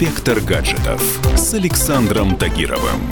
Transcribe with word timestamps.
Инспектор 0.00 0.40
гаджетов 0.40 1.20
с 1.36 1.52
Александром 1.52 2.34
Тагировым. 2.38 3.02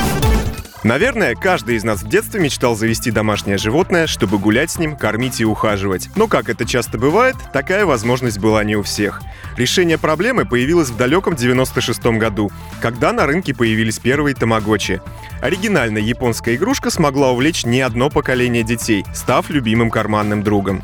Наверное, 0.84 1.34
каждый 1.34 1.76
из 1.76 1.84
нас 1.84 2.02
в 2.02 2.08
детстве 2.08 2.40
мечтал 2.40 2.74
завести 2.76 3.10
домашнее 3.10 3.58
животное, 3.58 4.06
чтобы 4.06 4.38
гулять 4.38 4.70
с 4.70 4.78
ним, 4.78 4.96
кормить 4.96 5.38
и 5.42 5.44
ухаживать. 5.44 6.08
Но, 6.16 6.28
как 6.28 6.48
это 6.48 6.64
часто 6.64 6.96
бывает, 6.96 7.36
такая 7.52 7.84
возможность 7.84 8.38
была 8.38 8.64
не 8.64 8.74
у 8.74 8.82
всех. 8.82 9.20
Решение 9.58 9.98
проблемы 9.98 10.46
появилось 10.46 10.88
в 10.88 10.96
далеком 10.96 11.36
96 11.36 12.06
году, 12.16 12.50
когда 12.80 13.12
на 13.12 13.26
рынке 13.26 13.54
появились 13.54 13.98
первые 13.98 14.34
тамагочи. 14.34 15.02
Оригинальная 15.42 16.00
японская 16.00 16.54
игрушка 16.54 16.88
смогла 16.88 17.32
увлечь 17.32 17.66
не 17.66 17.82
одно 17.82 18.08
поколение 18.08 18.62
детей, 18.62 19.04
став 19.14 19.50
любимым 19.50 19.90
карманным 19.90 20.42
другом. 20.42 20.82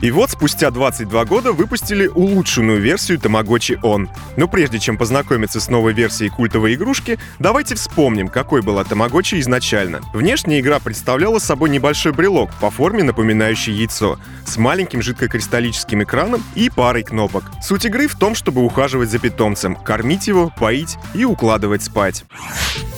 И 0.00 0.10
вот 0.10 0.30
спустя 0.30 0.70
22 0.70 1.24
года 1.26 1.52
выпустили 1.52 2.06
улучшенную 2.06 2.80
версию 2.80 3.18
Tamagotchi 3.18 3.78
On. 3.82 4.08
Но 4.38 4.48
прежде 4.48 4.78
чем 4.78 4.96
познакомиться 4.96 5.60
с 5.60 5.68
новой 5.68 5.92
версией 5.92 6.30
культовой 6.30 6.74
игрушки, 6.74 7.18
давайте 7.38 7.74
вспомним, 7.74 8.28
какой 8.28 8.62
была 8.62 8.82
Tamagotchi 8.82 9.40
изначально. 9.40 10.00
Внешняя 10.14 10.60
игра 10.60 10.78
представляла 10.78 11.38
собой 11.38 11.68
небольшой 11.68 12.12
брелок 12.12 12.50
по 12.60 12.70
форме 12.70 13.02
напоминающий 13.02 13.74
яйцо, 13.74 14.18
с 14.46 14.56
маленьким 14.56 15.02
жидкокристаллическим 15.02 16.02
экраном 16.02 16.42
и 16.54 16.70
парой 16.70 17.02
кнопок. 17.02 17.44
Суть 17.62 17.84
игры 17.84 18.08
в 18.08 18.16
том, 18.18 18.34
чтобы 18.34 18.64
ухаживать 18.64 19.10
за 19.10 19.18
питомцем, 19.18 19.74
кормить 19.74 20.28
его, 20.28 20.50
поить 20.58 20.96
и 21.12 21.26
укладывать 21.26 21.82
спать. 21.82 22.24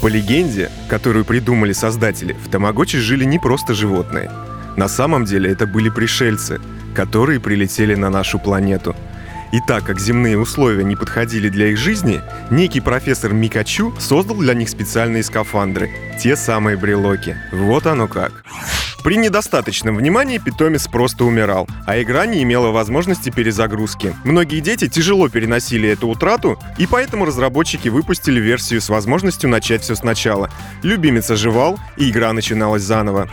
По 0.03 0.07
легенде, 0.07 0.71
которую 0.89 1.25
придумали 1.25 1.73
создатели, 1.73 2.35
в 2.35 2.49
Тамагочи 2.49 2.99
жили 2.99 3.25
не 3.25 3.41
просто 3.41 3.75
животные. 3.75 4.31
На 4.77 4.87
самом 4.89 5.25
деле 5.25 5.51
это 5.51 5.67
были 5.67 5.89
пришельцы— 5.89 6.61
которые 6.95 7.41
прилетели 7.41 7.95
на 7.95 8.11
нашу 8.11 8.39
планету. 8.39 8.95
И 9.53 9.61
так 9.61 9.85
как 9.85 10.01
земные 10.01 10.39
условия 10.39 10.83
не 10.83 10.97
подходили 10.97 11.51
для 11.51 11.69
их 11.69 11.79
жизни, 11.79 12.23
некий 12.51 12.81
профессор 12.81 13.35
Микачу 13.35 13.95
создал 13.99 14.39
для 14.39 14.55
них 14.55 14.71
специальные 14.71 15.23
скафандры, 15.23 15.91
те 16.19 16.37
самые 16.37 16.79
брелоки. 16.79 17.37
Вот 17.53 17.87
оно 17.87 18.09
как. 18.09 18.45
При 19.05 19.17
недостаточном 19.17 19.97
внимании 19.97 20.39
питомец 20.39 20.87
просто 20.87 21.25
умирал, 21.25 21.67
а 21.87 22.01
игра 22.01 22.25
не 22.25 22.41
имела 22.45 22.71
возможности 22.71 23.31
перезагрузки. 23.31 24.15
Многие 24.23 24.61
дети 24.61 24.87
тяжело 24.89 25.29
переносили 25.29 25.89
эту 25.89 26.07
утрату, 26.07 26.57
и 26.79 26.87
поэтому 26.87 27.25
разработчики 27.25 27.89
выпустили 27.89 28.39
версию 28.39 28.81
с 28.81 28.89
возможностью 28.89 29.51
начать 29.51 29.83
все 29.83 29.97
сначала. 29.97 30.51
Любимец 30.85 31.29
оживал, 31.33 31.81
и 31.97 32.11
игра 32.11 32.33
начиналась 32.33 32.83
заново. 32.83 33.29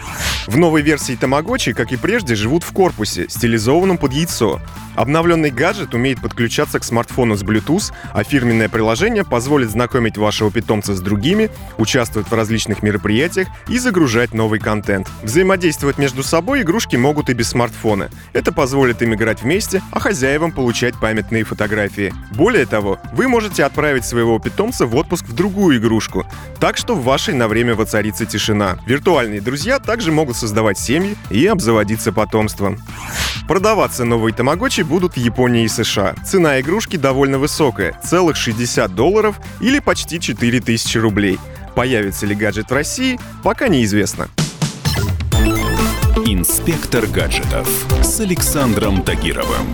В 0.48 0.58
новой 0.58 0.82
версии 0.82 1.16
Тамагочи, 1.16 1.74
как 1.74 1.92
и 1.92 1.98
прежде, 1.98 2.34
живут 2.34 2.64
в 2.64 2.72
корпусе, 2.74 3.28
стилизованном 3.30 4.00
под 4.00 4.14
яйцо. 4.14 4.60
Обновленный 5.00 5.50
гаджет 5.50 5.94
умеет 5.94 6.20
подключаться 6.20 6.78
к 6.78 6.84
смартфону 6.84 7.38
с 7.38 7.42
Bluetooth, 7.42 7.94
а 8.12 8.22
фирменное 8.26 8.68
приложение 8.68 9.24
позволит 9.24 9.72
знакомить 9.72 10.18
вашего 10.18 10.52
питомца 10.52 10.94
с 10.94 11.00
другими, 11.00 11.50
участвовать 11.78 12.30
в 12.30 12.34
различных 12.34 12.84
мероприятиях 12.84 13.48
и 13.70 13.80
загружать 13.80 14.34
новый 14.34 14.60
контент. 14.60 15.10
Взаимодействовать 15.24 16.00
между 16.00 16.22
собой 16.22 16.64
игрушки 16.64 16.98
могут 16.98 17.30
и 17.30 17.34
без 17.34 17.48
смартфона. 17.48 18.10
Это 18.34 18.52
позволит 18.52 19.02
им 19.02 19.14
играть 19.14 19.42
вместе, 19.42 19.82
а 19.94 20.02
хозяевам 20.02 20.52
получать 20.52 21.00
памятные 21.00 21.46
фотографии. 21.46 22.14
Более 22.32 22.66
того, 22.66 23.00
вы 23.14 23.30
можете 23.30 23.64
отправить 23.64 24.04
своего 24.04 24.38
питомца 24.38 24.86
в 24.86 24.94
отпуск 24.98 25.26
в 25.30 25.34
другую 25.34 25.78
игрушку, 25.78 26.26
так 26.60 26.76
что 26.76 26.94
в 26.94 27.06
вашей 27.06 27.36
на 27.36 27.48
время 27.48 27.74
воцарится 27.74 28.26
тишина. 28.26 28.78
Виртуальные 28.86 29.40
друзья 29.40 29.80
также 29.80 30.12
могут 30.12 30.36
создавать 30.36 30.78
семьи 30.78 31.16
и 31.30 31.46
обзаводиться 31.46 32.12
потомством. 32.12 32.80
Продаваться 33.48 34.06
новые 34.06 34.34
тамагочи 34.34 34.84
будут 34.90 35.14
в 35.14 35.18
Японии 35.18 35.64
и 35.64 35.70
США. 35.70 36.16
Цена 36.26 36.60
игрушки 36.60 36.98
довольно 36.98 37.38
высокая– 37.38 37.98
целых 38.04 38.36
60 38.36 38.94
долларов 38.94 39.40
или 39.62 39.80
почти 39.80 40.20
4000 40.20 40.98
рублей. 40.98 41.40
Появится 41.76 42.26
ли 42.26 42.36
гаджет 42.36 42.72
в 42.72 42.74
России, 42.74 43.20
пока 43.44 43.70
неизвестно. 43.70 44.28
Инспектор 46.26 47.06
гаджетов 47.06 47.70
с 48.04 48.20
Александром 48.20 49.04
Тагировым. 49.04 49.68